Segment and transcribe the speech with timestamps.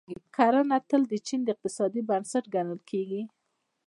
[0.35, 3.21] کرنه تل د چین د اقتصاد بنسټ ګڼل کیږي.